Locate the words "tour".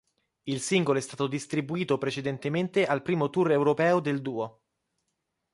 3.29-3.51